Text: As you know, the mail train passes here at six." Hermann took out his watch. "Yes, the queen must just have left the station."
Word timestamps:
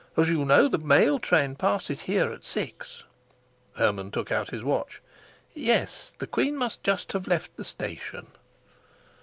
As 0.17 0.27
you 0.29 0.45
know, 0.45 0.67
the 0.67 0.79
mail 0.79 1.19
train 1.19 1.53
passes 1.53 2.01
here 2.01 2.31
at 2.33 2.43
six." 2.43 3.03
Hermann 3.75 4.09
took 4.09 4.31
out 4.31 4.49
his 4.49 4.63
watch. 4.63 4.99
"Yes, 5.53 6.13
the 6.17 6.25
queen 6.25 6.57
must 6.57 6.81
just 6.83 7.11
have 7.11 7.27
left 7.27 7.55
the 7.55 7.63
station." 7.63 8.29